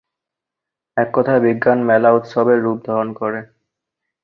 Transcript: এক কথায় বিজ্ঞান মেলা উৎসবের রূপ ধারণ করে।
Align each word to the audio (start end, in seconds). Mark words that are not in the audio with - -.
এক 0.97 1.09
কথায় 1.13 1.41
বিজ্ঞান 1.45 1.79
মেলা 1.83 2.09
উৎসবের 2.11 2.59
রূপ 2.61 2.77
ধারণ 2.87 3.09
করে। 3.13 3.39